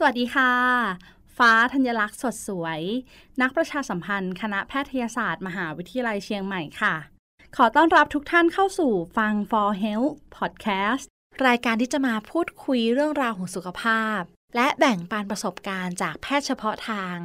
[0.00, 0.52] สวัสดีค่ะ
[1.38, 2.80] ฟ้าธัญลักษณ์สดสวย
[3.40, 6.94] นักประชาสัมพันธ์ คณะแพทยศาสตร์ มหาวิทยาลัยเชียงใหม่ค่ะ
[7.56, 11.04] ขอต้อนรับทุกท่านเข้าสู่ฟัง For Health Podcast
[11.46, 14.20] รายการที่จะมาพูดคุยเรื่องราวของสุขภาพ
[14.56, 17.16] และแบ่งปันประสบการณ์จากแพทย์เฉพาะทาง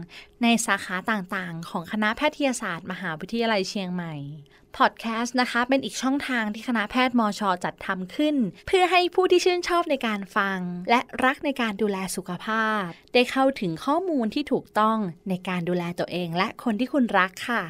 [0.44, 4.16] ในสาขาต่างๆ ของคณะแพทยศาสตร์ มหาวิทยาลัยเชียงใหม่
[4.78, 8.36] พอดแคสต์นะคะ เป็นอีกช่องทางที่คณะแพทย์มอชอจัดทำขึ้น
[8.68, 10.60] เพื่อให้ผู้ที่ชื่นชอบในการฟัง
[10.90, 14.98] และรักในการดูแลสุขภาพ ได้เข้าถึงข้อมูลที่ถูกต้อง
[15.30, 17.64] ในการดูแลตัวเอง และคนที่คุณรักค่ะ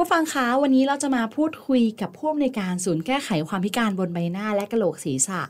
[0.00, 5.40] ผู้ฟังคะวันนี้เราจะมาพูดคุยกับผู้อำนวยการศูนย์แก้ไขความพิการบนใบหน้าและกระโหลกศีรษะ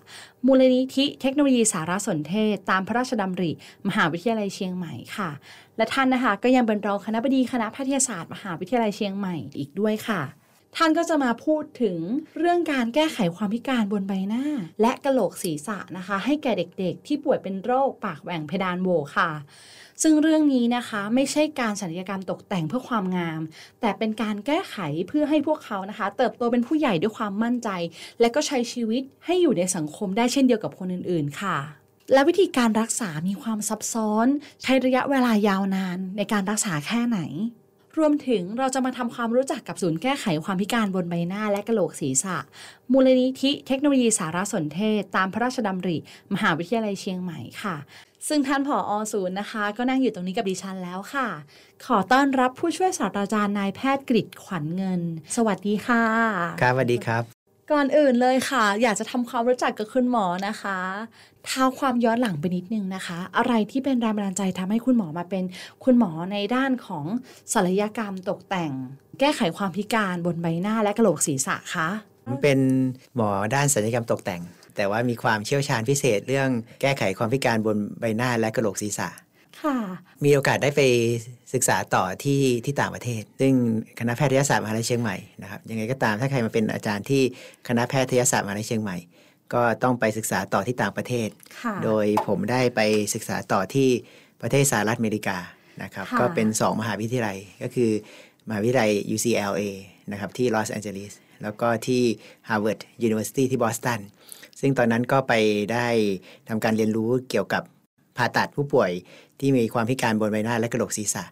[0.47, 3.51] มูลนิธิเทคโนโลยีสารสนเทศ ตามพระราชดำริ
[3.89, 5.31] มหาวิทยาลัยเชียงใหม่ค่ะ
[5.77, 10.23] และท่านนะคะก็ยังเป็นรองคณะบดีคณะแพทยศาสตร์มหาวิทยาลัยเชียงใหม่อีกด้วยค่ะ
[10.77, 11.99] ท่านก็จะมาพูดถึง
[12.39, 14.45] เรื่องการแก้ไขความพิการบนใบหน้า
[14.81, 19.31] และกระโหลกศีรษะนะคะ ให้แก่เด็กๆ ที่ป่วยเป็นโรคปากแหว่งเพดานโหวค่ะ
[20.03, 23.41] ซึ่งเรื่องนี้นะคะไม่ใช่การศัลยกรรมตกแต่งเพื่อความงาม
[23.81, 24.77] แต่เป็นการแก้ไข
[25.09, 27.69] เพื่อให้พวกเขานะคะ เติบโตเป็นผู้ใหญ่ด้วยความมั่นใจ
[28.21, 31.57] และก็ใช้ชีวิตให้อยู่ในสังคมได้เช่นเดียวกับคนอื่นๆ ค่ะ
[32.13, 34.27] และวิธีการรักษามีความซับซ้อน
[34.63, 37.21] ใช้ระยะเวลายาวนานในการรักษาแค่ไหน
[37.99, 42.37] รวมถึงเราจะมาทำความรู้จักกับศูนย์แก้ไขความพิการบนใบหน้าและกระโหลกศีรษะ
[42.93, 45.97] มูลนิธิเทคโนโลยีสารสนเทศ ตามพระราชดำริ
[46.35, 47.77] มหาวิทยาลัยเชียงใหม่ค่ะ
[48.29, 51.29] ซึ่งท่านผออศูนย์นะคะ ก็นั่งอยู่ตรงนี้กับดิฉันแล้วค่ะ
[51.87, 55.01] ขอต้อนรับผู้ช่วยศาสตราจารย์นายแพทย์กริขวัญเงิน
[55.37, 56.05] สวัสดีค่ะ
[56.63, 57.23] ครับสวัสดีครับ
[57.73, 60.79] ก่อนอื่นเลยค่ะ อยากจะทำความรู้จักกับคุณหมอนะคะ
[61.45, 65.45] เท้าความย้อนหลังไปนิดนึงนะคะ อะไรที่เป็นแรงบันดาลใจทำให้คุณหมอมาเป็น
[65.85, 67.05] คุณหมอในด้านของ
[67.53, 68.73] ศัลยกรรมตกแต่ง
[69.21, 71.89] แก้ไขความพิการบนใบหน้าและกระโหลกศีรษะคะ
[72.27, 72.59] ผมเป็น
[73.17, 74.43] หมอด้านศัลยกรรมตกแต่ง
[74.79, 76.49] แต่ว่ามีความเชี่ยวชาญพิเศษเรื่อง
[76.81, 79.09] แก้ไขความพิการบนใบหน้าและกระโหลกศีรษะ
[79.61, 79.77] ค่ะ
[80.25, 80.83] มีโอกาสได้ไป
[81.55, 83.55] ศึกษาต่อที่ที่ต่างประเทศ ซึ่ง
[83.99, 87.23] คณะแพทยศาสตร์มหาวิทยาลัยเชียงใหม่นะครับยังไงก็ตามถ้าใครมาเป็นอาจารย์ที่
[87.69, 88.97] คณะแพทยศาสตร์มหาวิทยาลัยเชียงใหม่
[89.55, 91.29] ก็ต้องไปศึกษาต่อที่ต่างประเทศ
[91.63, 92.81] ค่ะโดยผมได้ไป
[93.15, 93.89] ศึกษาต่อที่
[94.43, 95.39] ประเทศสหรัฐอเมริกา
[95.83, 97.91] นะครับค่ะก็เป็น 2 มหาวิทยาลัยก็คือ
[98.49, 99.63] มหาวิทยาลัย UCLA
[100.13, 101.13] นะครับที่ลอสแอนเจลิส
[101.43, 102.03] แล้วก็ที่
[102.49, 104.01] Harvard University ที่บอสตัน
[104.61, 105.33] ซึ่งตอนนั้นก็ไป
[105.73, 105.87] ได้
[106.49, 107.63] ทำการเรียนรู้เกี่ยวกับ
[108.17, 108.91] ผ่าตัดผู้ป่วย
[109.41, 111.25] ที่มีความพิการบนใบหน้าและกระโหลกศีรษะ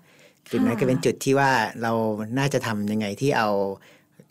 [0.50, 1.50] จุดนั้นก็เป็นจุดที่ว่า
[1.82, 1.92] เรา
[2.38, 3.48] น่าจะทำยังไงที่เอา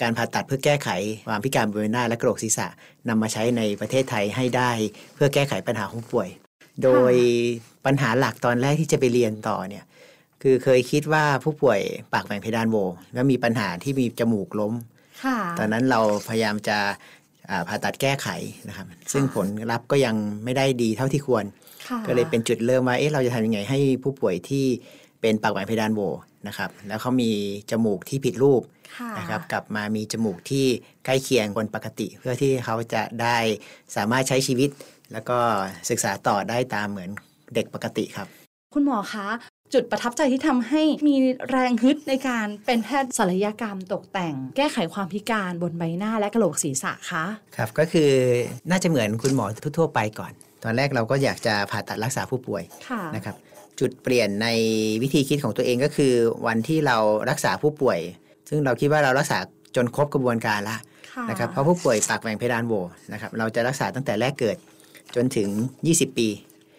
[0.02, 0.90] การผ่าตัดเพื่อแก้ไข
[1.28, 2.68] ความพิการบนใบหน้าและกระโหลกศีรษะ
[3.10, 4.72] นำมาใช้ในประเทศไทยให้ได้
[5.16, 6.30] เพื่อแก้ไขปัญหาของผู้ป่วย
[6.84, 7.14] โดย
[7.86, 9.86] ปัญหาหลักตอนแรกที่จะไปเรียนต่อเนี่ย
[10.42, 11.80] คือเคยคิดว่าผู้ป่วย
[12.14, 12.78] ปากแหว่งเพดานโหว
[13.14, 14.74] แล้วมีปัญหาที่มีจมูกล้ม
[15.24, 17.25] ค่ะตอนนั้นเราพยายามจะอ่า
[17.68, 18.28] ผ่าตัดแก้ไข
[18.68, 21.46] นะครับ ซึ่งผลลัพธ์ก็ยังไม่ได้ดีเท่าที่ควร
[21.88, 24.66] ค่ะก็เลยเป็นจุดเริ่มว่าเอ๊ะเราจะทำยังไงให้ผู้ป่วยที่
[25.22, 26.02] เป็นปากแหว่งเพดานโหว
[26.48, 27.32] นะครับ แล้วเขามี
[27.72, 28.62] จมูกที่ผิดรูป
[28.98, 30.66] ค่ะนะครับ กลับมามีจมูกที่
[31.06, 33.38] ใกล้เคียงคนปกติ เพื่อที่เขาจะได้
[33.96, 34.70] สามารถใช้ชีวิต
[35.14, 35.38] แล้วก็
[35.90, 37.10] ศึกษาต่อได้ตามเหมือน
[37.56, 38.28] เด็กปกติครับ
[38.74, 39.28] คุณหมอคะ
[39.74, 41.16] จุดประทับใจที่ทำให้มี
[41.50, 48.12] แรงฮึดในการเป็นแพทย์ศัลยกรรมตกแต่ง แก้ไขความพิการบนใบหน้าและกระโหลกศีรษะคะครับก็คือ
[48.70, 49.46] น่าจะเหมือนคุณหมอ
[49.78, 50.32] ทั่วๆไปก่อน
[50.64, 53.36] ตอนแรกเราก็อยากจะผ่าตัดรักษาผู้ป่วยค่ะนะครับ
[53.80, 54.48] จุดเปลี่ยนใน
[55.02, 56.14] วิธีคิดของตัวเองก็คือ
[56.48, 56.98] วันที่เรา
[57.30, 58.00] รักษาผู้ป่วย
[58.50, 59.38] ซึ่งเราคิดว่าเรารักษา
[59.76, 60.80] จนครบกระบวนการแล้ว
[61.14, 62.74] ค่ะนะครับเพราะผู้ป่วยปากแหว่งเพดานโหว
[63.14, 64.58] นะครับเราจะรักษาตั้งแต่แรกเกิด
[65.16, 65.50] จนถึง
[65.86, 66.28] 20 ปี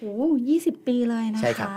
[0.01, 0.15] โอ้
[0.49, 1.69] ยี่สิบปีเลยนะคะใช่ครับ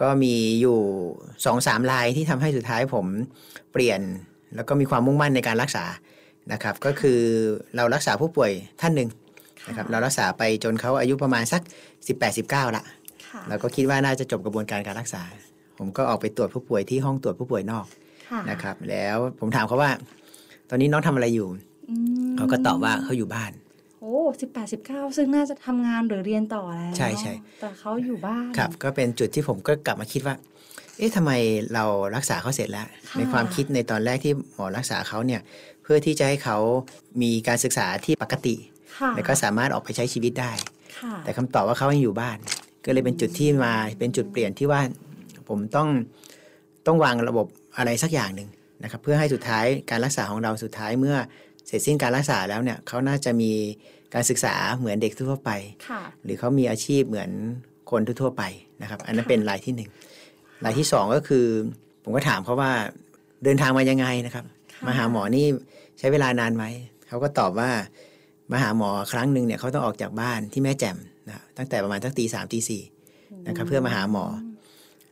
[0.00, 0.78] ก็มีอยู่
[1.24, 3.06] 2อสามลายที่ทำให้สุดท้ายผม
[3.72, 4.00] เปลี่ยน
[4.54, 5.84] แล้วก็มีความมุ่งมั่นในการรักษา
[6.52, 7.20] นะครับ ก็คือ
[7.76, 9.08] เรารักษาผู้ป่วยท่านหนึ่ง
[9.68, 11.62] นะครับเรารักษาไปจนเขาอายุประมาณสัก
[12.18, 12.84] 18-19ละ
[13.30, 15.22] ค่ะเราก็คิดว่าน่าจะจบกระบวนการการรักษา
[15.78, 17.86] ผมก็ออกไปตรวจผู้ป่วยที่ห้องตรวจผู้ป่วยนอก
[18.30, 19.90] ค่ะนะครับ แล้วผมถามเขาว่า
[20.68, 21.48] ตอนนี้น้องทำอะไรอยู่
[21.90, 21.94] อื
[22.28, 23.69] มเขาก็ตอบว่าเขาอยู่บ้านโอ้
[24.40, 30.34] สิบแปดสิบเก้าซึ่งน่าจะทำงานหรือเรียนต่อแล้วใช่ใช่แต่เขาอยู่บ้านครับ ก็เป็นจุดที่ผมก็กลับมาคิดว่า
[30.98, 31.32] เอ๊ะทำไม
[31.74, 31.84] เรา
[32.16, 35.40] รักษาเขาเสร็จแล้วค่ะในความคิดในตอนแรกที่หมอรักษาเขาเนี่ย
[35.82, 36.58] เพื่อที่จะให้เขา
[37.22, 38.54] มีการศึกษาที่ปกติ
[38.98, 40.52] ค่ะแล้วก็สามารถออกไปใช้ชีวิตได้
[40.98, 42.38] ค่ะแต่คำตอบว่าเขายังอยู่บ้าน
[42.84, 44.80] ก็เลยเป็นจุดที่มาเป็นจุดเปลี่ยนที่ว่า
[45.48, 45.88] ผมต้อง
[46.86, 47.46] ต้องวางระบบ
[47.76, 48.48] อะไรสักอย่างหนึ่ง
[48.82, 51.16] นะครับเพื่อให้สุดท้ายการรักษาของเราสุดท้ายเมื่อ
[51.66, 53.52] เสร็จสิ้นการรักษาแล้วเนี่ยเขาน่าจะมี
[54.14, 55.50] การศึกษาเหมือนเด็กทั่วไป
[55.88, 57.30] ค่ะหรือเขามีอาชีพเหมือน
[57.90, 58.42] คนทั่วๆไป
[58.82, 59.90] นะครับ อันนั้นค่ะเป็นรายที่หนึ่ง
[60.64, 61.46] รายที่สองก็คือ
[62.04, 62.70] ผมก็ถามเขาว่า
[63.44, 65.46] เดินทางมายังไงนะครับค่ะมาหาหมอนี่
[65.98, 66.64] ใช้เวลานานไหม
[67.08, 67.70] เขาก็ตอบว่า
[68.52, 70.96] มาหาหมอครั้งหนึ่งเนี่ยเขาต้องออกจากบ้านที่แม่แจ่ม
[71.26, 72.82] นะครับตั้งแต่ประมาณตั้งตีสามตีสี่
[73.46, 74.24] นะครับเพื่อมาหาหมอ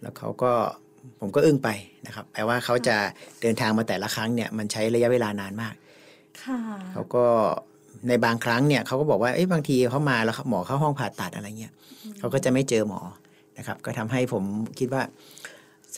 [0.00, 0.53] แล้วเขาก็
[1.21, 1.69] ผมก็อึ้งไป
[2.06, 2.97] นะครับแปลว่าเขาจะ
[3.43, 5.75] เดินทางมาแต่ละครั้งเนี่ยมันใช้ระยะเวลานานมาก
[6.43, 6.59] ค่ะ
[6.93, 7.27] เขาก็
[8.09, 11.73] ในบางครั้งเนี่ยเขาก็บอกว่าเอ้ยบางทีเขามาแล้วหมอเข้าห้องผ่าตัดอะไรเงี้ย
[12.19, 13.00] เขาก็จะไม่เจอหมอ
[13.59, 14.45] นะครับ ก็ทำให้ผม
[14.79, 15.03] คิดว่า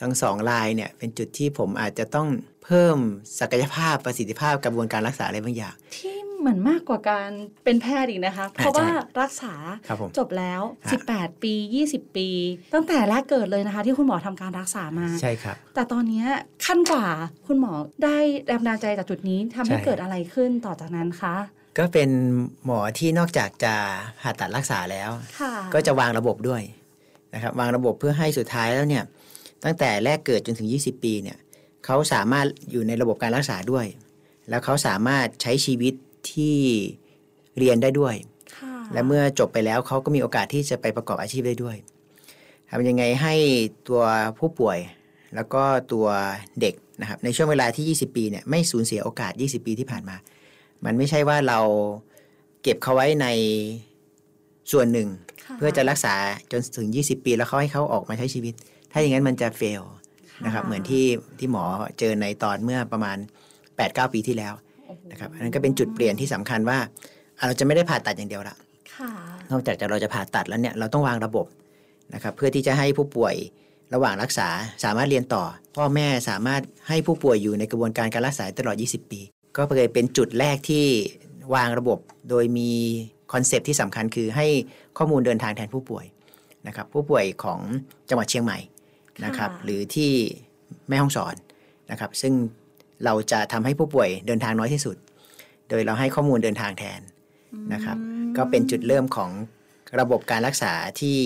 [0.01, 2.27] ทั้งสองรายเนี่ยเป็นจุดที่ผมอาจจะต้อง
[2.65, 2.97] เพิ่ม
[3.39, 7.29] ศักยภาพประสิทธิภาพกระบวนการรักษาอะไรบางอย่างที่เหมือนมากกว่าการ
[7.63, 8.87] เป็นแพทย์อีกนะคะ เพราะว่า
[9.21, 9.53] รักษา
[9.87, 11.53] ครับผมจบแล้วฮะ18 ปี
[11.89, 12.29] 20 ปี
[12.73, 16.27] ตั้งแต่แรกเกิดเลยนะคะ ที่คุณหมอทำการรักษามาใช่ครับ แต่ตอนเนี้ย
[16.65, 17.05] ขั้นกว่า
[17.47, 18.17] คุณหมอได้
[18.47, 21.35] แรงบันดาลใจจากจุดนี้ทำให้ใช่เกิดอะไรขึ้นต่อจากนั้นคะ
[21.77, 22.09] ก็เป็น
[22.65, 23.73] หมอที่นอกจากจะ
[24.21, 25.09] ผ่าตัดรักษาแล้ว
[25.39, 26.61] ค่ะก็จะวางระบบด้วย
[27.33, 29.03] นะครับวางระบบเพื่อให้สุดท้ายแล้วเนี่ย
[29.63, 31.37] ตั้งแต่แรกเกิดจนถึง 20 ปีเนี่ย
[31.85, 33.85] เขาสามารถอยู่ในระบบการรักษาด้วย
[34.49, 35.93] แล้วเขาสามารถใช้ชีวิต
[36.31, 36.57] ที่
[37.57, 38.15] เรียนได้ด้วย
[38.57, 41.75] ค่ะและเมื่อจบไปแล้วเขาก็มีโอกาสที่จะไปประกอบอาชีพได้ด้วย
[42.69, 43.33] ทำยังไงให้
[43.87, 44.01] ตัว
[44.37, 44.77] ผู้ป่วย
[45.35, 46.07] แล้วก็ตัว
[46.61, 50.15] เด็กนะครับในช่วงเวลาที่ 20 ปีเนี่ยไม่สูญเสียโอกาส 20 ปีที่ผ่านมา
[50.85, 51.59] มันไม่ใช่ว่าเรา
[52.63, 53.27] เก็บเขาไว้ใน
[54.71, 55.07] ส่วนหนึ่ง
[55.45, 56.15] ค่เพื่อจะรักษา
[56.51, 58.53] จนถึง 20 ปี แล้วเขาให้เขาออกมาใช้ชีวิต
[58.91, 59.83] ถ้าอย่างนั้นมันจะเฟล
[60.45, 61.05] นะครับ เหมือนที่
[61.39, 61.63] ที่หมอ
[61.99, 63.17] เจอในตอนเมื่อประมาณ
[63.65, 64.53] 8-9 ปีที่แล้ว
[64.87, 66.77] โอ้โหนะครับอันนั้นก็เป็นจุดเปลี่ยนที่สำคัญว่า
[67.37, 68.55] อะเราจะไม่ได้ผ่าตัดอย่างเดียวละ
[68.95, 69.09] ค่ะ
[69.51, 71.45] นอกจากจะเราจะผ่าตัดแล้วเนี่ยเราต้องวางระบบ
[72.13, 73.35] นะครับเพื่อที่จะให้ผู้ป่วย
[73.93, 74.47] ระหว่างรักษา
[74.83, 75.43] สามารถเรียนต่อ
[75.77, 79.21] พ่อแม่สามารถให้ผู้ป่วยอยู่ในกระบวนการการรักษาตลอด 20 ปี
[79.57, 80.85] ก็เลยเป็นจุดแรกที่
[81.55, 81.99] วางระบบ
[82.29, 82.71] โดยมี
[83.33, 84.47] คอนเซปต์ที่สำคัญคือให้
[84.97, 86.05] ข้อมูลเดินทางแทนผู้ป่วย
[86.67, 87.59] นะครับผู้ป่วยของ
[88.09, 88.59] จังหวัดเชียงใหม่
[89.25, 90.11] นะครับค่ะหรือที่
[90.87, 91.35] แม่ฮ่องสอน
[91.91, 92.33] นะครับซึ่ง
[93.05, 94.95] เราจะทำให้ผู้ป่วยเดินทางน้อยที่สุด
[95.69, 97.01] โดยเราให้ข้อมูลเดินทางแทน
[97.73, 97.97] นะครับ
[98.37, 99.31] ก็เป็นจุดเริ่มของ
[99.99, 101.17] ระบบการรักษาที่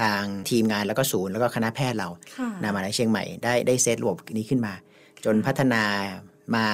[0.00, 4.74] ทางทีมงานแล้วก็ศูนย์แล้วก็คณะแพทย์เราค่ะนำมาในเชียงใหม่ได้ได้เซตระบบนี้ขึ้นมา
[5.24, 5.82] จนพัฒนา
[6.54, 6.66] มา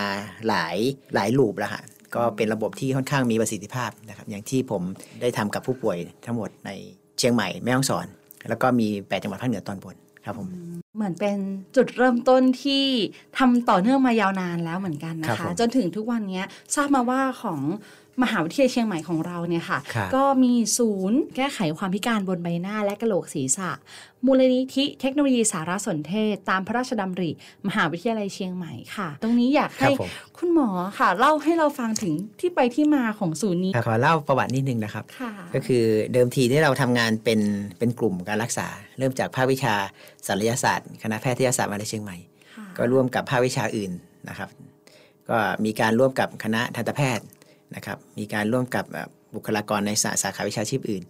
[0.49, 0.77] หลาย
[1.15, 1.83] หลายลูปแล้วฮะ
[2.15, 4.83] ก็เป็นระบบที่ค่อนข้างมีประสิทธิภาพนะครับอย่างที่ผม
[5.21, 5.97] ได้ทำกับผู้ป่วย
[6.27, 6.71] ทั้งหมดใน
[7.19, 8.07] เชียงใหม่แม่ฮ่องสอน
[8.49, 10.49] แล้วก็มี8จังหวัดภาคเหนือตอนบนครับผม
[10.97, 11.37] เหมือนเป็น
[11.77, 12.85] จุดเริ่มต้นที่
[13.39, 16.43] ทำต่อเนื่องมายาวนานแล้วเหมือนกันครันะบคะผมจนถึงทุกวันนี้
[16.75, 17.61] ทราบมาว่าของ
[18.23, 23.71] มหาวิทยาลัยเชียงใหม่ของเราเนี่ยค่ะครับก็มีศูนย์แก้ไขความพิการบนใบหน้าและกระโหลกศีรษะ
[24.27, 27.31] มูลนิธิเทคโนโลยีสารสนเทศ ตามพระราชดำริ
[27.67, 30.69] มหาวิทยาลัยเชียงใหม่ค่ะ ตรงนี้อยากครัให้บผมคุณหมอ
[30.99, 37.41] ค่ะ เล่าให้เราฟังถึงที่ไปที่มาของศูนย์นี้ขอเล่าประวัตินิดนึงนะครับค่ะก็คือเดิมทีที่เราทำงานเป็น
[37.79, 38.67] เป็นกลุ่มการรักษา
[38.99, 39.75] เริ่มจากภาควิชา
[40.27, 42.17] ศัลยศาสตร์ คณะแพทยศาสตร์มหาวิทยาลัยเชียงใหม่
[42.55, 43.93] ค่ะก็ร่วมกับภาควิชาอื่น
[44.29, 44.51] นะครับ
[45.29, 47.27] ก็มีการร่วมกับคณะทันตแพทย์
[47.75, 51.05] นะครับมีการร่วมกับเอ่อบุคลากรในสาสาขาวิชาชีพอื่น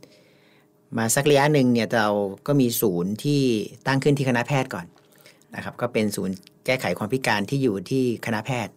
[0.98, 2.08] มาสักระยะหนึ่งเนี่ยเรา
[2.46, 3.42] ก็มีศูนย์ที่
[3.86, 4.86] ตั้งขึ้นที่คณะแพทย์ก่อน
[5.54, 8.74] นะครับก็เป็นศูนย์แก้ไขความพิการที่อยู่ที่คณะแพทย์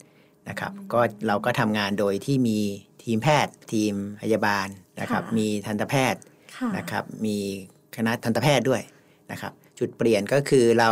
[0.49, 2.59] นะครับก็เราก็ทำงานโดยที่มี
[3.03, 4.67] ทีมแพทย์ ทีมพยาบาล
[5.01, 6.21] นะครับค่ะมีทันตแพทย์
[6.57, 7.37] ค่ะนะครับมี
[7.95, 8.81] คณะทันตแพทย์ด้วย
[9.31, 10.91] นะครับจุดเปลี่ยนก็คือเรา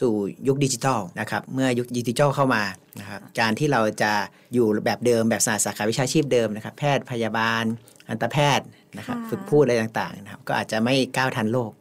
[0.00, 0.14] สู่
[0.48, 2.62] ยุคดิจิทัลนะครับเมื่อยุคดิจิทัลเข้ามา
[3.00, 4.12] นะครับการที่เราจะ
[4.54, 7.64] อยู่แบบเดิมแบบศาสตร์สาขาวิชาชีพเดิมนะครับ แพทย์พยาบาล
[8.08, 8.66] ทันตแพทย์
[8.98, 11.72] นะครับค่ะฝึกพูดอะไรต่างๆนะครับก็อาจจะไม่ก้าวทันโลก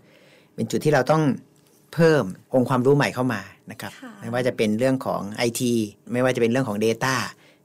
[0.55, 1.23] เป็นจุดที่เราต้อง
[1.93, 2.23] เพิ่ม
[2.55, 3.41] องค์ความรู้ใหม่เข้ามา
[3.71, 5.61] นะครับค่ะไม่ว่าจะเป็นเรื่องของ IT
[6.11, 7.15] ไม่ว่าจะเป็นเรื่องของ Data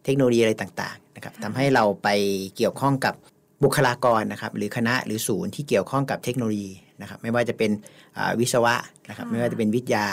[0.05, 2.09] เทคโนโลยีอะไรต่างๆนะครับทำให้เราไป
[2.57, 3.15] เกี่ยวข้องกับ
[3.63, 7.71] บุคลากรนะครับหรือคณะหรือศูนย์ที่เกี่ยวข้องกับเทคโนโลยีนะครับไม่ว่าจะเป็น
[8.17, 8.75] อ่าวิศวะ
[9.09, 10.07] นะครับค่ะไม่ว่าจะเป็นวิทยา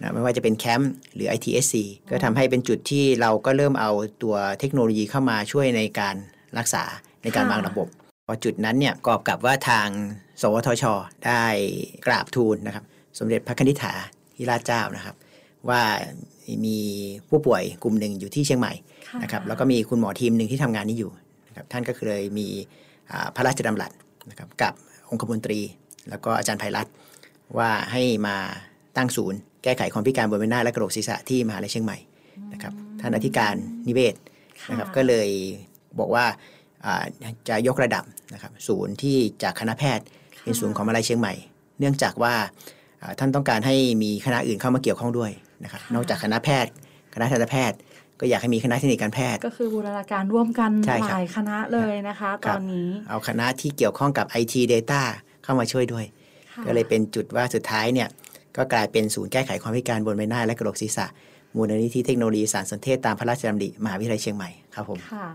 [0.00, 1.74] นะไม่ว่าจะเป็นแคมป์หรือ ITSC
[2.10, 3.90] ก็ทำให้เป็นจุดที่เราก็เริ่มเอา
[4.22, 6.16] ตัวเทคโนโลยีเข้ามาช่วยในการ
[6.58, 6.84] รักษา
[7.22, 7.88] ในการวางระบบ
[8.26, 9.88] พอจุดนั้นเนี่ยกอบกับว่าทาง
[10.40, 10.84] สวทช
[11.26, 11.44] ได้
[12.06, 12.84] กราบทูลนะครับ
[13.18, 13.92] สมเด็จพระนิธิถา
[14.36, 15.16] ธิราชเจ้านะครับ
[15.68, 15.82] ว่า
[16.66, 16.78] มี
[17.28, 18.72] ผู้ป่วยกลุ่มหนึ่งอยู่ที่เชียงใหม่
[19.08, 21.10] ค่ะนะครับแล้วก็มีคุณหมอทีมหนึ่งที่ทำงานนี้อยู่
[21.48, 22.46] นะครับท่านก็เคยมี
[23.10, 23.92] อ่าพระราชดำรัส
[24.30, 24.72] นะครับกับ
[25.10, 25.60] องคมนตรี
[26.10, 26.92] แล้วก็อาจารย์ไพรัตน์
[27.58, 28.36] ว่าให้มา
[28.96, 31.98] ตั้งศูนย์ แก้ไขความพิการบนใบหน้าและกระโหลกศีรษะที่มหาลัยเชียงใหม่
[32.52, 33.54] นะครับท่านอธิการ
[33.88, 34.14] นิเวศ
[34.70, 35.28] นะครับก็เลย
[35.98, 36.24] บอกว่า
[36.86, 37.04] อ่า
[37.48, 38.04] จะยกระดับ
[38.34, 40.04] นะครับศูนย์ที่จากคณะแพทย์
[40.42, 41.34] เป็นศูนย์ของมหาลัยเชียงใหม่
[41.78, 42.34] เนื่องจากว่า
[43.02, 45.30] อ่าท่านต้องการให้มีคณะอื่นเข้ามาเกี่ยวข้องด้วย
[45.64, 46.70] นะครับค่ะนอกจากคณะแพทย์
[47.14, 47.78] คณะทันตแพทย์
[48.20, 55.02] ก็อยากให้มีคณะเทคนิคการแพทย์ ก็คือบูรณาการร่วมกันใช่ครับหลายคณะเลยนะคะคตรับอนนี้เอาคณะที่เกี่ยวข้องกับ IT Data
[55.44, 56.04] เข้ามาช่วยด้วย
[56.52, 58.08] ค่ะก็เลยเป็นจุดว่าสุดท้ายเนี่ย
[58.56, 61.06] ก็กลายเป็นศูนย์แก้ไขความพิการบนใบหน้าและกระโหลกศีรษะ
[61.56, 65.26] มูลนิธิเทคโนโลยีสารสนเทศตามพระราชดำริมหาวิทยาลัยเชียงใหม่ครับผมค่ะ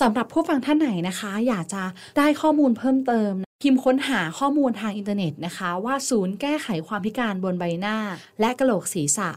[0.00, 1.82] สำหรับผู้ฟังท่านไหนนะคะ อยากจะ
[2.18, 7.96] ได้ข้อมูลเพิ่มเติม พิมพ์ค้นหาข้อมูลทางอินเทอร์เน็ตนะคะ ว่าศูนย์แก้ไขความพิการบนใบหน้า
[8.40, 9.30] และกระโหลกศีรษะ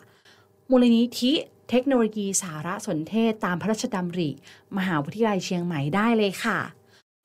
[0.70, 1.34] มูลนิธิ
[1.70, 4.30] เทคโนโลยีสารสนเทศตามพระราชดำริ
[4.78, 6.60] มหาวิทยาลัยเชียงใหม่ได้เลยค่ะ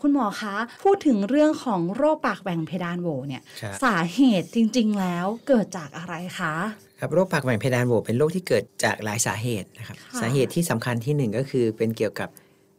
[0.03, 0.55] คุณหมอคะ
[0.85, 6.55] พูดถึงเรื่องของโรคปากแหว่งเพดานโหวเนี่ยครับสาเหตุจริง ๆ แล้วเกิดจากอะไรคะ
[7.01, 12.29] ครับโรคปากแหว่งเพดานโหวเป็นโรคที่เกิดจากหลายสาเหตุนะครับค่ะสาเหตุที่สำคัญที่หนึ่งก็คือเป็นเกี่ยวกับ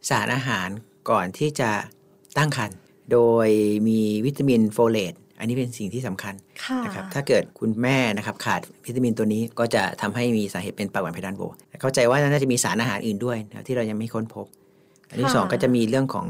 [0.08, 0.68] สารอาหาร
[1.10, 1.70] ก่อนที่จะ
[2.38, 2.78] ตั้งครรภ์
[3.12, 3.48] โดย
[3.88, 11.42] มีวิตามินโฟเลตอันนี้เป็นสิ่งที่สำคัญค่ะนะครับถ้าเกิดคุณแม่นะครับขาดวิตามินตัวนี้ก็จะทำให้มีสาเหตุเป็นปากแหว่งเพดานโหว่
[11.80, 14.46] เข้าใจว่าน่าจะมีสารอาหารอื่นด้วยนะครับที่เรายังไม่ค้นพบ
[15.08, 16.28] อันที่ค่ะสองก็จะมีเรื่องของ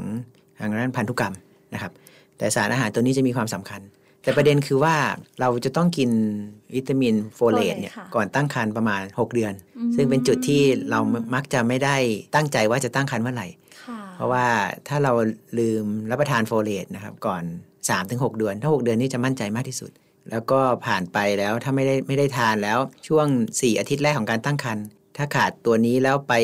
[0.60, 1.34] ทางด้านพันธุกรรม
[1.74, 1.92] นะครับ
[2.38, 3.80] แต่สารอาหารตัวนี้จะมีความสำคัญ
[4.22, 4.96] แต่ประเด็นคือว่า
[5.40, 6.10] เราจะต้องกิน
[6.74, 11.00] วิตามินโฟเลตเนี่ยค่ะก่อนตั้งครรภ์ประมาณ 6 เดือนอืมซึ่งเป็นจุดที่เรา
[11.34, 11.96] มักจะไม่ได้
[12.34, 13.48] ตั้งใจว่าจะตั้งครรภ์เมื่อไหร่
[13.86, 14.46] ค่ะเพราะว่า
[14.88, 15.12] ถ้าเรา
[15.58, 17.42] ลืมรับประทานโฟเลตนะครับก่อน
[17.90, 19.90] 3-6 เดือน ถ้า 6 เดือนนี่จะมั่นใจมากที่สุด
[20.30, 24.84] แล้วก็ผ่านไปแล้วถ้าไม่ได้ไม่ได้ทานแล้วช่วง 4 อาทิตย์แรกของการตั้งครรภ์
[25.16, 26.34] ถ้าขาดตัวนี้แล้วไป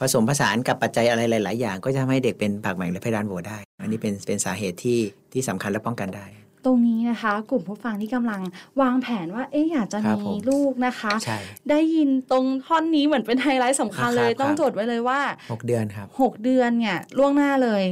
[0.00, 4.98] ผสมผสานกับปัจจัยอะไรหลาย ๆ อย่าง ก็จะทำให้เด็กเป็นปากแหว่งและเพดานโหวได้ อันนี้เป็นเป็นสาเหตุที่
[5.32, 6.26] ที่สำคัญและป้องกันได้
[6.66, 8.40] ตรงนี้นะคะกลุ่มผู้ฟังที่กำลัง
[8.80, 11.38] วางแผนว่าเอ๊ะอยากจะครับมีผมลูกนะคะใช่
[11.70, 17.82] ได้ยินตรงท่อนนี้เหมือนเป็นไฮไลท์สำคัญเลยครับต้องครับจดไว้เลยว่า 6 เดือนครับ 6 เดือนเนี่ยล่วงหน้าเลย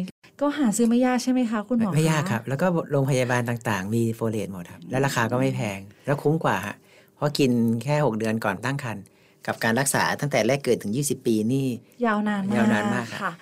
[0.40, 6.76] ก็หาซื้อไม่ยากใช่ไหมคะคุณหมอไม่ยากะครับ แล้วก็โรงพยาบาลต่างๆ มีโฟเลตหมดครับ และราคาก็ไม่แพง แล้วคุ้มกว่าฮะ
[7.16, 7.50] เพราะกิน
[7.84, 9.04] แค่ 6 เดือนก่อนตั้งครรภ์
[9.46, 11.66] กับการรักษาตั้งแต่แรกเกิดถึง 20 ปีนี่
[12.04, 13.32] ยาวนานมากยาวนานมากครับค่ะ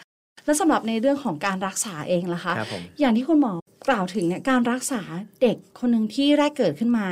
[0.44, 3.52] แล้วสำหรับในเรื่องของการรักษาเองล่ะคะครับผมอย่างที่คุณหมอ
[3.88, 5.02] กล่าวถึงเนี่ยการรักษา
[5.42, 7.06] เด็กคนหนึ่งที่แรกเกิดขึ้นมา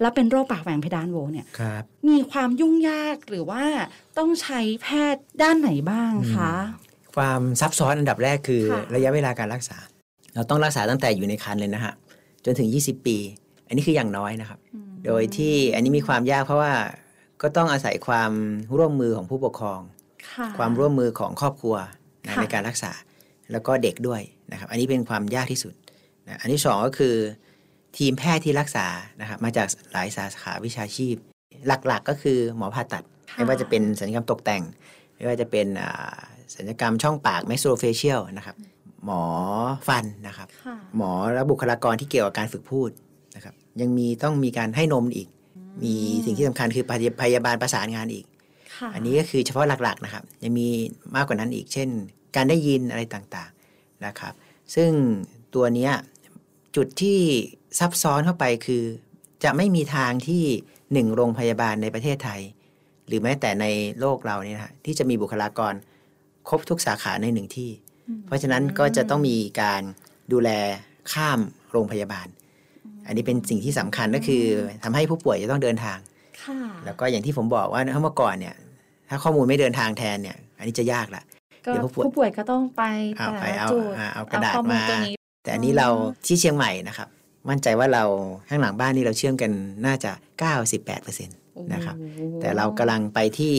[0.00, 3.64] แล้วเป็นโรคปากแหว่งเพดานโหวเนี่ยครับมีความยุ่งยากหรือว่า
[4.18, 6.52] ต้องใช้แพทย์ด้านไหนบ้างคะ
[7.16, 9.76] ความซับซ้อนอันดับแรกคือค่ะระยะเวลาการรักษา
[10.34, 11.94] เราต้องรักษาตั้งแต่อยู่ในครรภ์เลยนะฮะ
[12.44, 13.16] จนถึง 20 ปี
[13.66, 14.58] อันนี้คืออย่างน้อยนะครับ
[15.06, 16.72] โดยที่อันนี้มีความยากเพราะว่า
[17.42, 18.32] ก็ต้องอาศัยความ
[18.76, 19.80] ร่วมมือของผู้ปกครอง
[20.32, 21.76] ค่ะความร่วมมือของครอบครัว
[22.26, 22.92] นะค่ะในการรักษา
[23.52, 24.20] แล้วก็เด็กด้วย
[24.52, 25.74] นะครับ อันนี้เป็นความยากที่สุด
[26.26, 27.14] นะอันที่สองก็คือ
[27.96, 28.86] ทีมแพทย์ที่รักษา
[29.20, 31.16] นะครับมาจากหลายสาขาวิชาชีพ
[31.66, 34.62] หลักๆก็คือหมอผ่าตัดค่ะไม่ว่าจะเป็นศัลยกรรมตกแต่ง
[35.16, 36.16] ไม่ว่าจะเป็นอ่า
[36.54, 38.56] ศัลยกรรมช่องปาก maxillofacial นะครับ
[39.04, 39.22] หมอ
[39.88, 42.90] ฟันนะครับค่ะหมอและบุคลากรที่เกี่ยวกับการฝึกพูด
[43.36, 45.28] นะครับ ยังมีต้องมีการให้นมอีก
[45.82, 48.24] มีสิ่งที่สำคัญคือพยพยาบาลประสานงานอีก
[48.76, 50.68] ค่ะอันนี้ก็คือเฉพาะหลักๆนะครับยังมี
[51.14, 51.88] มากกว่านั้นอีก เช่น
[52.36, 54.34] การได้ยินอะไรต่างๆนะครับ
[54.74, 54.90] ซึ่ง
[55.54, 55.92] ตัวเนี้ย
[56.76, 57.18] จุดที่
[57.78, 58.84] ซับซ้อนเข้าไปคือ
[59.44, 60.44] จะไม่มีทางที่
[60.92, 62.40] หนึ่งโรงพยาบาลในประเทศไทย
[63.06, 63.66] หรือแม้แต่ใน
[64.00, 65.74] โลกเราเนี่ยนะฮะที่จะมีบุคลากร
[66.48, 67.70] ครบทุกสาขาในหนึ่งที่
[68.26, 69.82] เพราะฉะนั้นก็จะต้องมีการ
[70.32, 70.50] ดูแล
[71.12, 71.40] ข้าม
[71.70, 72.26] โรงพยาบาล
[73.06, 74.42] อันนี้เป็นสิ่งที่สำคัญก็คือ
[74.84, 75.98] ทำให้ผู้ป่วยจะต้องเดินทาง
[76.42, 78.54] ค่ะแล้วก็อย่างที่ผมบอกว่าเมื่อก่อนเนี่ย
[79.08, 81.22] ถ้าข้อมูลไม่เดินทางแทนเนี่ย อันนี้จะยากละ
[81.66, 82.82] ก็เดี๋ยวผู้ป่วยผู้ป่วยก็ต้องไป
[83.18, 85.88] เอาแต่ไปละเอาจุดอ่าเอากระดาษข้อมูลมาตัวนี้แต่อันนี้เรา
[86.26, 87.08] ที่เชียงใหม่นะครับ
[87.48, 88.04] มั่นใจว่าเรา
[88.48, 89.50] ข้างหลังบ้านนี่เราเชื่อมกัน
[89.86, 90.12] น่าจะ
[90.72, 93.54] 98%นะครับโอ้โหแต่เรากำลังไปที่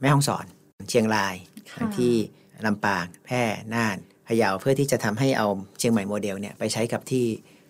[0.00, 0.44] แม่ฮ่องสอน
[0.88, 1.34] เชียงราย
[1.72, 2.12] ค่ะที่
[2.66, 3.42] ลำปาง แพร่
[3.74, 5.46] น่านพะเยาเพื่อที่จะทำให้เอา
[5.78, 7.24] เชียงใหม่โมเดลเนี่ยไปใช้กับที่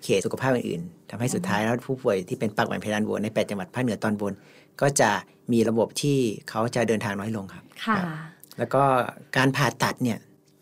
[0.05, 4.33] เขตสุขภาพอื่นๆ ทำให้สุดท้ายแล้วผู้ป่วยที่เป็นปากแหว่งเพดานโหวใน 8 จังหวัดภาคเหนือตอนบน
[4.81, 5.11] ก็จะ
[5.53, 8.07] มีระบบที่เขาจะเดินทางน้อยลงครับค่ะครับ
[8.59, 8.83] แล้วก็
[9.37, 10.19] การผ่าตัดเนี่ย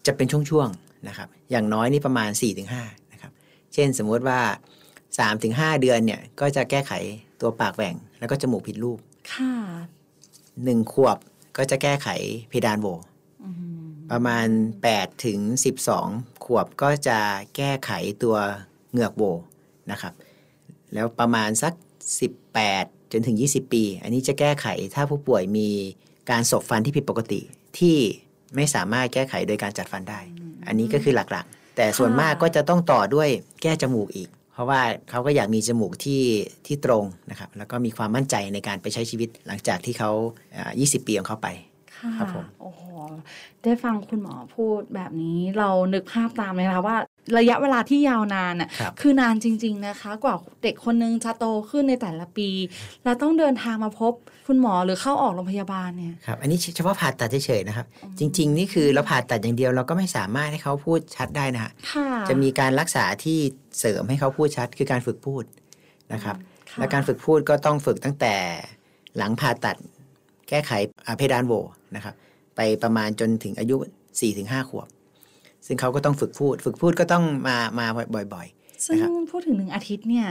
[0.06, 2.30] จะเป็นช่วงๆนะครับ อย่างน้อยนี่ประมาณ
[2.72, 3.32] 4-5นะครับ
[3.74, 4.40] เช่นสมมุติว่า
[5.10, 6.92] 3-5 เดือนเนี่ยก็จะแก้ไข
[7.40, 8.98] ตัวปากแหว่ง แล้วก็จมูกผิดรูป
[9.32, 9.52] ค่ะ
[10.36, 11.16] 1ขวบ
[11.56, 12.08] ก็จะแก้ไข
[12.48, 12.88] เพดานโหว
[13.44, 14.46] อืมประมาณ
[14.86, 15.38] 8ถึง
[15.92, 17.18] 12 ขวบก็จะ
[17.56, 17.90] แก้ไข
[18.22, 18.36] ตัว
[18.90, 19.24] เหงือกโหว
[19.90, 20.12] นะครับ
[20.94, 21.72] แล้วประมาณสัก
[22.42, 25.68] 18 จนถึง 20 ปี อันนี้จะแก้ไขถ้าผู้ป่วยมี
[26.30, 27.40] การสบฟันที่ผิดปกติ
[27.78, 27.96] ที่
[28.56, 30.20] ไม่สามารถแก้ไขโดยการจัดฟันได้
[30.66, 33.28] อันนี้ก็คือหลักๆ แต่ส่วนมากก็จะต้องต่อด้วย
[33.62, 36.22] แก้จมูกอีก เพราะว่าเขาก็อยากมีจมูกที่
[36.66, 40.10] ที่ตรงนะครับ แล้วก็มีความมั่นใจในการไปใช้ชีวิตหลังจากที่เขา
[40.56, 41.48] อ่า20 ปีของเขาไป
[41.98, 42.82] ค่ะครับผมโอ้โห
[43.62, 46.96] ได้ฟังคุณหมอพูดแบบนี้เรานึกภาพตามเลยนะคะว่า
[47.38, 52.48] ระยะเวลาที่ยาวนานอะครับคือนานจริง ๆนะคะ กว่าเด็กคนนึงจะโตขึ้นในแต่ละปี
[53.04, 54.12] แล้วต้องเดินทางมาพบ
[54.46, 57.86] คุณหมอหรือเข้าออกโรงพยาบาลเนี่ยครับอันนี้เฉพาะผ่าตัดเฉยๆนะครับ
[58.18, 63.38] จริง ๆ นี่คือเราผ่าตัดอย่างเดียวเราก็ไม่สามารถให้เขาพูดชัดได้นะฮะค่ะจะมีการรักษาที่
[63.78, 65.44] เสริมให้เขาพูดชัด คือการฝึกพูด
[66.12, 66.36] นะครับ
[66.70, 68.34] ค่ะและการฝึกพูดก็ต้องฝึกตั้งแต่
[69.16, 69.76] หลังผ่าตัด
[70.48, 70.72] แก้ไข
[71.06, 71.52] อ่าเพดานโหว
[71.96, 72.14] นะครับ
[72.56, 73.76] ไปประมาณจนถึงอายุ
[74.22, 74.88] 4-5ขวบ
[75.66, 77.86] ซึ่งเขาก็ต้องฝึกพูด ฝึกพูดก็ต้องมามา
[78.34, 78.46] บ่อย
[78.84, 80.28] ซึ่งนะครับพูดถึงหนึ่งอาทิตย์เนี่ย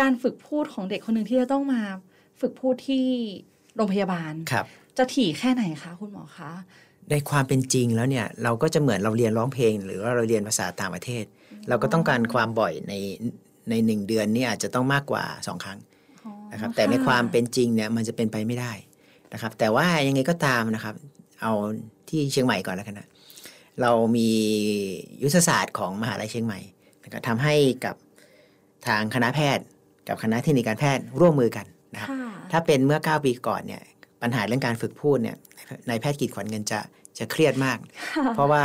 [0.00, 1.82] การฝึกพูดของเด็กคนหนึ่งที่จะต้องมา
[2.40, 3.04] ฝึกพูดที่
[3.76, 4.66] โรงพยาบาลๆครับ
[4.98, 6.50] จะถี่แค่ไหนคะคุณหมอคะ
[7.10, 11.24] ในความเป็นจริงแล้วเนี่ยเราก็จะเหมือนเราเรียนร้องเพลง หรือว่าเราเรียนภาษาต่างประเทศ
[11.68, 12.94] เราก็ต้องการความบ่อยใน
[13.70, 15.78] ในหนึ่งเดือนนี่อาจจะต้องมากกว่าสองครั้ง
[16.52, 18.72] นะครับ แต่ในความเป็นจริงเนี่ยมันจะเป็นไปไม่ได้
[19.32, 20.94] นะครับ แต่ว่ายังไงก็ตามนะครับ
[21.40, 21.52] เอา
[22.08, 23.06] ที่เชียงใหม่ก่อนแล้วกันนะ
[23.82, 24.28] เรามี
[25.22, 26.60] ยุทธศาสตร์ของมหาลัยเชียงใหม่
[27.04, 27.54] นะครับทำให้
[27.84, 27.94] กับ
[28.86, 29.64] ทางคณะแพทย์
[30.08, 33.82] กับคณะเทคนิคการแพทย์ร่วมมือกันนะครับค่ะถ้าเป็นเมื่อ 9 ปีก่อนเนี่ย
[34.22, 35.36] ปัญหาเรื่องการฝึกพูดเนี่ย
[35.88, 36.80] นายแพทย์กิจขวัญเงินจะ
[37.18, 37.78] จะเครียดมาก
[38.34, 38.64] เพราะว่า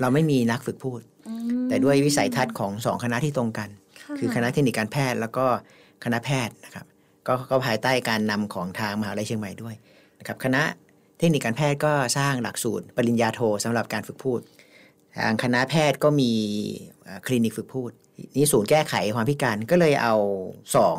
[0.00, 1.34] เราไม่มีนักฝึกพูดอื
[1.64, 5.46] มแต่ด้วยวิสัยทัศน์ของสองคณะที่ตรงกันะคือคณะเทคนิคการแพทย์แล้วก็
[6.04, 6.86] คณะแพทย์นะครับ
[7.26, 9.74] ก็ก็ภายใต้การนำของทางมหาวิทยาลัยเชียงใหม่ด้วย
[10.18, 10.62] นะครับคณะ
[11.18, 14.40] เทคนิคการแพทย์ก็สร้างหลักสูตร ปริญญาโทสำหรับการฝึกพูด
[15.24, 16.32] ทางคณะแพทย์ก็มี
[17.04, 17.90] เอ่อคลินิกฝึกพูด
[18.36, 20.14] นี่ศูนย์แก้ไขความพิการก็เลยเอา
[20.76, 20.98] สอง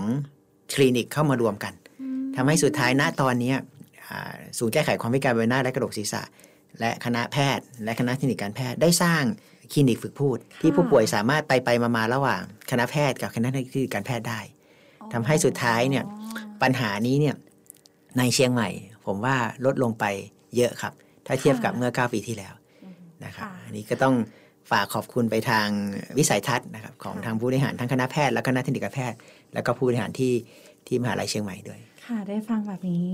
[0.74, 1.74] คลินิกเข้ามารวมกัน
[2.36, 3.58] ทำให้สุดท้ายณตอนเนี้ย
[4.08, 6.22] อ่าศูนย์แก้ไขความพิการใบหน้าและกระโหลกศีรษะ
[6.80, 9.24] และคณะแพทย์ และคณะเทคนิคการแพทย์ได้สร้าง
[9.72, 14.40] คลินิกฝึกพูด ที่ผู้ป่วยสามารถไปไปมามาระหว่างคณะแพทย์กับคณะเทคนิคการแพทย์ได้
[15.14, 16.04] ทำให้สุดท้ายเนี่ย
[16.62, 17.36] ปัญหานี้เนี่ย
[18.18, 18.70] ในเชียงใหม่
[19.06, 20.06] ผมว่าลดลงไป
[20.56, 20.94] เยอะครับ
[21.28, 22.54] ถ้าเทียบกับเมื่อ 9 ปีที่แล้ว
[23.26, 24.16] นะครับค่ะอันนี้ก็ต้อง
[24.72, 25.68] ฝากขอบคุณไปทาง
[26.18, 29.18] วิสัยทัศน์นะครับของทางผู้บริหารทั้งคณะแพทย์และคณะเทคนิคการแพทย์
[29.54, 30.34] แล้วก็ผู้บริหารที่
[30.88, 33.08] ที่มหาลัยเชียงใหม่ด้วย ค่ะได้ฟังแบบนี้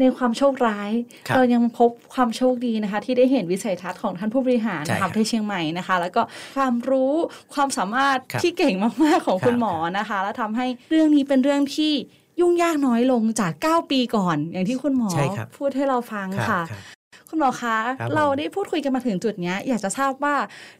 [0.00, 0.90] ในความโชคร้าย
[1.26, 6.22] ครับเรายังพบความโชคดีนะคะ ที่ได้เห็นวิสัยทัศน์ของท่านผู้บริหารใช่นะครัคะบที่เชียงใหม่นะคะ แล้วก็
[6.56, 7.12] ความรู้
[7.54, 11.92] ความสามารถครับที่เก่งมากๆของครับคุณหมอนะคะ แล้วทำให้เรื่องนี้เป็นเรื่องที่
[12.40, 20.34] ยุ่งยากน้อยลงจาก 9 ปีก่อน อย่างที่คุณหมอใช่ครับพูดให้เราฟังรับค่ะรับคุณหมอคะครับผมเราได้พูดคุยกันมาถึงจุดเนี้ยอยากจะทราบว่า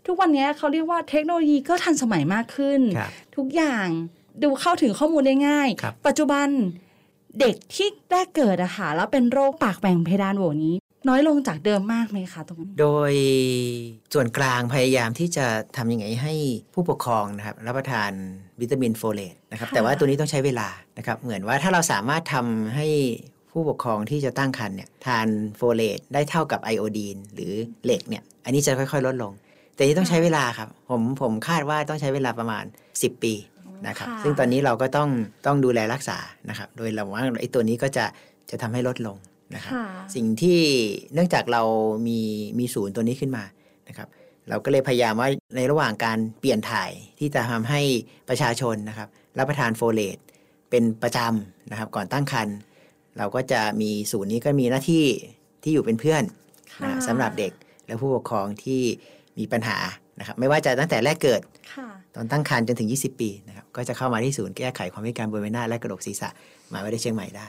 [0.06, 3.86] ทุกวันเนี้ยเขาเรียกว่าเทคโนโลยีก็ทันสมัยมากขึ้นครับทุกอย่าง
[4.42, 6.48] ดูเข้าถึงข้อมูลได้ง่ายครับปัจจุบัน
[7.40, 10.74] เด็กที่แรกเกิดอะค่ะแล้วเป็นโรคปากแหว่งเพดานโหว่นี้
[11.08, 13.12] น้อยลงจากเดิมมากไหมคะตรงนี้โดย
[14.14, 16.34] ส่วนกลางพยายามที่จะทำยังไงให้
[16.74, 18.10] ผู้ปกครองนะครับรับประทาน
[18.60, 22.86] วิตามินโฟเลตนะครับค่ะแต่ว่าตัวนี้ต้องใช้เวลานะครับเหมือนว่าถ้าเราสามารถทำให้
[23.52, 27.52] ผู้ปกครองที่จะตั้งครรภ์เนี่ยทานโฟเลตได้เท่ากับไอโอดีนหรือ
[27.84, 29.32] เหล็กเนี่ยอันนี้จะค่อยๆ ลดลง
[29.74, 32.64] แต่นี่ต้องใช้เวลาครับ ผมผมคาดว่าต้องใช้เวลาประมาณ
[32.94, 33.34] 10 ปี
[33.86, 35.08] นะครับค่ะซึ่งตอนนี้เราก็ต้อง
[35.46, 38.04] ต้องดูแลรักษานะครับ โดยเราว่าไอ้ตัวนี้ก็จะ
[38.50, 39.16] จะทำให้ลดลง
[39.54, 40.60] นะครับค่ะสิ่งที่
[41.14, 41.62] เนื่องจากเรา
[42.08, 42.20] มี
[42.58, 43.44] มีศูนย์ตัวนี้ขึ้นมา
[43.88, 44.08] นะครับ
[44.48, 47.80] เราก็เลยพยายามว่าในระหว่างการเปลี่ยนถ่ายที่จะทำให้
[48.28, 50.18] ประชาชนนะครับรับประทานโฟเลต
[50.70, 52.56] เป็นประจำนะครับก่อนตั้งครรภ์
[53.18, 55.04] เราก็จะมีศูนย์นี้ก็มีหน้าที่
[55.62, 56.22] ที่อยู่เป็นเพื่อน
[56.82, 57.52] นะค่ะสำหรับเด็ก
[57.86, 58.80] และผู้ปกครองที่
[59.38, 59.78] มีปัญหา
[60.18, 61.40] นะครับไม่ว่าจะตั้งแต่แรกเกิด
[61.74, 66.28] ค่ะตอนตั้งครรภ์จนถึง 20 ปีนะครับก็จะเข้ามาที่ศูนย์แก้ไขความพิการบนใบหน้าและกระโหลกศีรษะ
[66.70, 67.48] มหาวิทยาลัยเชียงใหม่ได้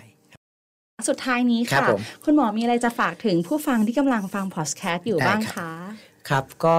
[1.00, 5.72] สุดท้ายนี้ครัค่ะบผมคุณหมอมีอะไรจะฝากถึงผู้ฟังที่กำลังฟังพอดแคสต์อยู่ได้บ้างครับคะ
[6.30, 6.78] ครับก็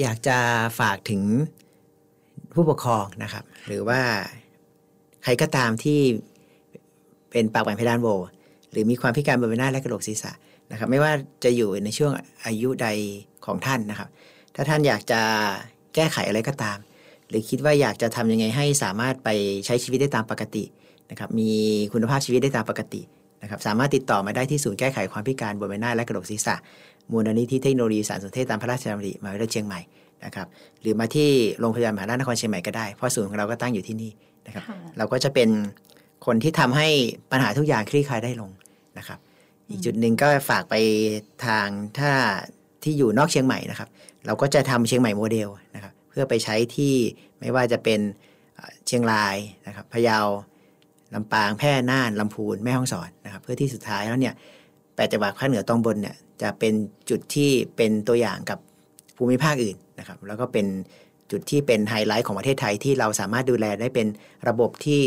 [0.00, 0.38] อยากจะ
[0.80, 1.22] ฝากถึง
[2.54, 4.00] ผู้ปกครองนะครับ หรือว่า
[5.22, 6.00] ใครก็ตามที่
[7.30, 8.08] เป็นปากแหว่งเพดานโหว
[8.70, 10.32] หรือมีความพิการบนใบหน้าและกระโหลกศีรษะ
[10.70, 11.12] นะครับ ไม่ว่า
[11.44, 12.12] จะอยู่ในช่วง
[12.46, 12.88] อายุใด
[13.46, 14.08] ของท่านนะครับ
[14.54, 15.20] ถ้าท่านอยากจะ
[15.94, 16.78] แก้ไขอะไรก็ตาม
[17.28, 19.28] หรือคิดว่าอยากจะทำยังไงให้สามารถไป
[19.66, 20.64] ใช้ชีวิตได้ตามปกติ
[21.10, 21.50] นะครับ มี
[21.92, 23.02] คุณภาพชีวิตได้ตามปกติ
[23.42, 26.54] นะครับสามารถติดต่อมาได้ที่ศูนย์แก้ไขความพิการบนใบหน้าและกระโหลกศีรษะ
[27.12, 29.80] มูลนิธิเทคโนโลยีสารสนเทศตามพระราชดำริมหาวิทยาลัยเชียงใหม่
[30.24, 30.46] นะครับ
[30.80, 34.10] หรือมาที่โรงพยาบาลมหาราชนครเชียงใหม่ก็ได้ เพราะศูนย์ของเราก็ตั้งอยู่ที่นี่
[34.46, 35.48] นะครับค่ะเราก็จะเป็น
[36.26, 36.88] คนที่ทำให้
[37.30, 38.50] ปัญหาทุกอย่างคลี่คลายได้ลง
[38.98, 39.18] นะครับ
[39.70, 40.74] อีกจุดหนึ่งก็ฝากไป
[41.46, 41.66] ทาง
[41.98, 42.12] ถ้า
[42.82, 43.88] ที่อยู่นอกเชียงใหม่นะครับ
[44.26, 46.94] เราก็จะทำเชียงใหม่โมเดลนะครับ เพื่อไปใช้ที่
[47.40, 48.00] ไม่ว่าจะเป็น
[48.54, 50.18] เอ่อเชียงรายนะครับพะเยา
[51.14, 54.34] ลำปางแพร่น่านลำพูนแม่ฮ่องสอนนะครับเพื่อที่สุดท้ายแล้วเนี่ย
[54.94, 56.74] แปดจังหวัดภาคเหนือตอนบนเนี่ยจะเป็น
[57.10, 58.58] จุดที่เป็นตัวอย่างกับ
[59.16, 60.66] ภูมิภาคอื่นนะครับแล้วก็เป็น
[61.30, 64.06] จุดที่เป็นไฮไลท์ของประเทศไทยที่เราสามารถดูแลได้เป็น
[64.48, 65.00] ระบบที่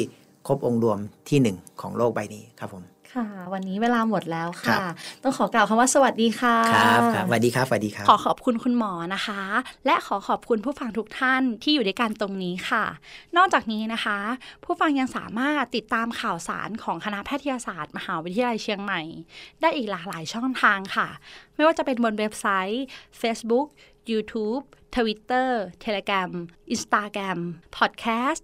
[0.47, 9.41] ครบองค์รวมที่หนึ่งของโลกใบนี้ครับผม ค่ะ วันนี้เวลาหมดแล้วครัค่ะบต้องขอกล่าวคำว่าสวัสดีค่ะครับครับสวัสดีครับสวัสดีครับ ขอขอบคุณคุณหมอนะคะ
[9.85, 12.83] และขอขอบคุณผู้ฟังทุกท่านที่อยู่ด้วยกันตรงนี้ค่ะ
[13.37, 14.19] นอกจากนี้นะคะ
[14.63, 19.01] ผู้ฟังยังสามารถติดตามข่าวสารของคณะแพทยศาสตร์ มหาวิทยาลัยเชียงใหม่
[19.61, 21.07] ได้อีกหลากหลายช่องทางค่ะ
[21.55, 22.85] ไม่ว่าจะเป็นบนเว็บไซต์
[23.21, 23.67] Facebook
[24.11, 24.63] YouTube
[24.95, 25.49] Twitter
[25.83, 26.31] Telegram
[26.73, 27.39] Instagram
[27.77, 28.43] Podcast